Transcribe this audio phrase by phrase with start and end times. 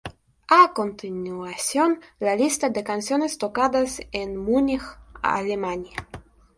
[0.49, 4.81] A continuación la lista de canciones tocadas en Múnich,
[5.21, 6.07] Alemania.